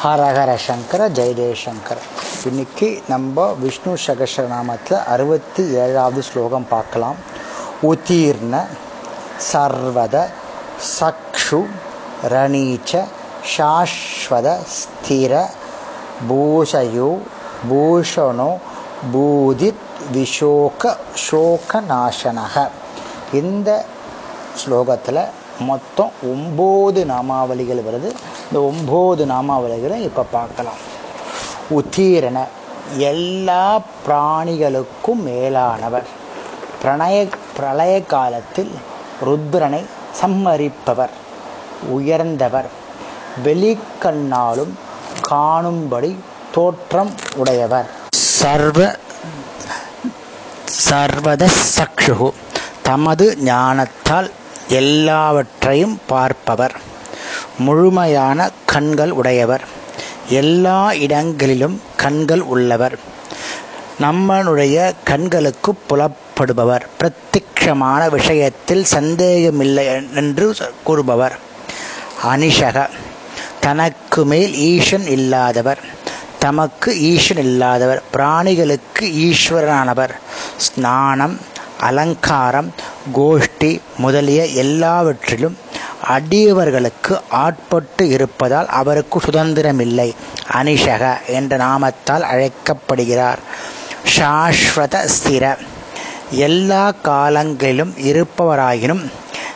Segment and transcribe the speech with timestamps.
[0.00, 2.00] ஹரஹர சங்கர ஜெய ஜெயசங்கர்
[2.46, 7.18] இன்னைக்கு நம்ம விஷ்ணு சகசரநாமத்தில் அறுபத்தி ஏழாவது ஸ்லோகம் பார்க்கலாம்
[7.90, 8.56] உதீர்ண
[9.46, 10.16] சர்வத
[10.90, 11.60] சக்ஷு
[12.32, 12.92] ரணீச்ச
[13.54, 15.32] சாஸ்வத ஸ்திர
[16.28, 17.10] பூஷயோ
[17.68, 18.50] பூஷணோ
[19.12, 20.82] பூதித் விஷோக
[21.26, 22.54] சோகநாசனக
[23.40, 23.70] இந்த
[24.60, 25.22] ஸ்லோகத்தில்
[25.60, 28.12] மொத்தம் ஒம்பது நாமாவளிகள் வருது.
[28.52, 30.94] இந்த ஒம்பது நாமாவளிகளை இப்போ பார்க்கலாம்.
[31.70, 32.40] உத்தீரண
[32.96, 36.06] எல்லா பிராணிகளுக்கும் மேலானவர்.
[36.82, 38.70] பிரணய பிரளய காலத்தில்
[39.24, 39.84] ருத்ரனை
[40.22, 41.10] சம்மரிப்பவர்.
[41.88, 42.66] உயர்ந்தவர்.
[43.44, 44.72] வெளிக்கண்ணாலும்
[45.20, 46.18] காணும்படி
[46.52, 47.90] தோற்றம் உடையவர்.
[48.10, 48.96] சர்வ
[50.64, 52.30] சர்வத சக்ஷு
[52.82, 54.30] தமது ஞானத்தால்
[54.68, 56.74] எல்லாவற்றையும் பார்ப்பவர்.
[57.58, 59.64] முழுமையான கண்கள் உடையவர்.
[60.28, 62.98] எல்லா இடங்களிலும் கண்கள் உள்ளவர்.
[64.00, 66.80] நம்மளுடைய கண்களுக்கு புலப்படுபவர்.
[67.00, 71.38] பிரத்யட்சமான விஷயத்தில் சந்தேகமில்லை என்று கூறுபவர்.
[72.24, 72.88] அனிஷக
[73.60, 75.78] தனக்கு மேல் ஈசன் இல்லாதவர்.
[76.38, 78.02] தமக்கு ஈசன் இல்லாதவர்.
[78.14, 80.10] பிராணிகளுக்கு ஈஸ்வரனானவர்.
[80.56, 81.40] ஸ்நானம்
[81.80, 82.72] அலங்காரம்
[83.14, 85.58] கோஷ்டி முதலிய எல்லாவற்றிலும்
[86.08, 90.14] அடியவர்களுக்கு ஆட்பட்டு இருப்பதால் அவருக்கு சுதந்திரமில்லை.
[90.52, 93.38] அனிஷக என்ற நாமத்தால் அழைக்கப்படுகிறார்.
[94.16, 95.58] சாஸ்வத ஸ்திர.
[96.30, 99.06] எல்லா காலங்களிலும் இருப்பவராயினும்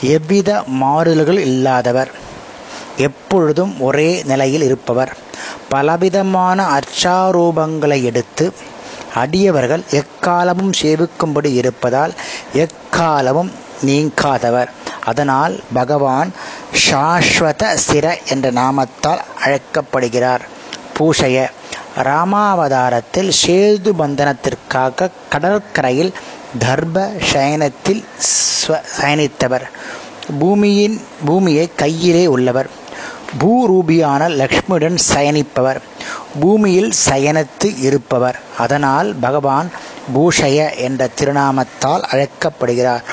[0.00, 2.10] எவ்வித மாறுதல்கள் இல்லாதவர்.
[2.96, 5.16] எப்பொழுதும் ஒரே நிலையில் இருப்பவர்.
[5.68, 8.52] பலவிதமான அர்ச்சாரூபங்களை எடுத்து
[9.14, 12.14] அடியவர்கள் எக்காலமும் சேவிக்கும்படி இருப்பதால்
[12.54, 13.50] எக்காலமும்
[13.86, 14.70] நீங்காதவர்.
[15.04, 16.32] அதனால் பகவான்
[16.90, 20.44] சாஸ்வத சிர என்ற நாமத்தால் அழைக்கப்படுகிறார்.
[20.98, 21.50] பூஷைய
[22.02, 26.12] ராமாவதாரத்தில் சேது பந்தனத்திற்காக கடற்கரையில்
[26.58, 28.04] தர்ப சயனத்தில்
[29.00, 29.66] சயனித்தவர்.
[30.38, 32.70] பூமியின் பூமியை கையிலே உள்ளவர்.
[33.40, 35.80] பூரூபியான லக்ஷ்மியுடன் சயனிப்பவர்.
[36.40, 38.38] பூமியில் சயனத்து இருப்பவர்.
[38.58, 39.70] அதனால் பகவான்
[40.14, 43.04] பூஷய என்ற திருநாமத்தால் அழைக்கப்படுகிறார்.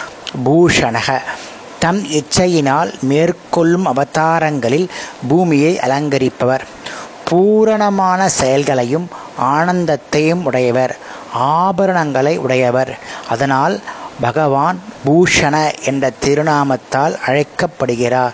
[0.45, 1.21] பூஷணக.
[1.79, 4.87] தம் இச்சையினால் மேற்கொள்ளும் அவதாரங்களில்
[5.27, 6.59] பூமியை அலங்கரிப்பவர்.
[7.25, 9.09] பூரணமான செயல்களையும்
[9.41, 10.97] ஆனந்தத்தையும் உடையவர்.
[11.39, 12.97] ஆபரணங்களை உடையவர்.
[13.29, 13.79] அதனால்
[14.21, 18.33] பகவான் பூஷண என்ற திருநாமத்தால் அழைக்கப்படுகிறார்.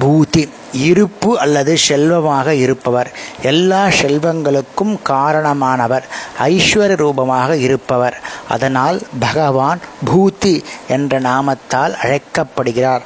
[0.00, 3.10] பூதி இருப்பு அல்லது செல்வமாக இருப்பவர்.
[3.42, 6.02] எல்லா செல்வங்களுக்கும் காரணமானவர்
[6.38, 8.20] ஐஸ்வர்ய ரூபமாக இருப்பவர்.
[8.48, 13.02] அதனால் பகவான் பூதி என்ற நாமத்தால் அழைக்கப்படுகிறார்.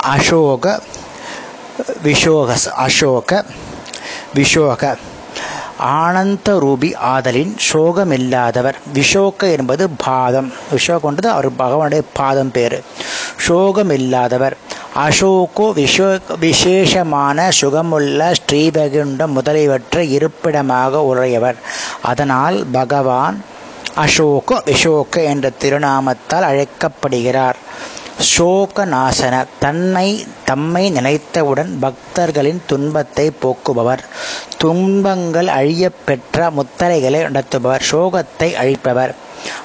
[0.00, 0.80] அசோக
[2.04, 3.44] விஷோக அசோக
[4.34, 4.96] விஷோக
[5.78, 8.74] ஆனந்த ரூபி ஆதலின் சோகமில்லாதவர்.
[8.94, 10.52] விஷோக என்பது பாதம்.
[10.74, 12.82] விஷோகன்றது அவர் பகவானுடைய பாதம் பேரு.
[13.46, 14.56] சோகமில்லாதவர்.
[14.94, 21.56] அசோக்கு விஷோ விசேஷமான சுகமுள்ள ஸ்ரீவைகுண்டம் முதலியவற்றை இருப்பிடமாக உடையவர்
[22.02, 23.44] அதனால் பகவான்
[23.94, 27.56] அசோக விஷோக என்ற திருநாமத்தால் அழைக்கப்படுகிறார்.
[28.18, 33.98] சோக நாசன தன்னை தம்மை நினைத்தவுடன் பக்தர்களின் துன்பத்தை போக்குபவர்.
[34.58, 39.14] துன்பங்கள் அழியப் பெற்ற முத்தரைகளை நடத்துபவர் சோகத்தை அழிப்பவர்.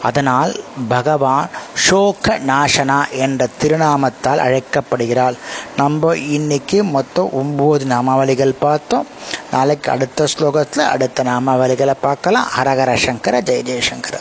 [0.01, 0.55] அதனால்
[0.87, 1.49] பகவான்
[1.85, 5.37] சோக நாசனா என்ற திருநாமத்தால் அழைக்கப்படுகிறாள்.
[5.77, 9.07] நம்ம இன்னைக்கு மொத்தம் ஒம்பது நாமாவளிகள் பார்த்தோம்.
[9.51, 12.47] நாளைக்கு அடுத்த ஸ்லோகத்தில் அடுத்த நாமாவளிகளை பார்க்கலாம்.
[12.57, 14.15] ஹரஹர சங்கர ஜெய ஜெயசங்கர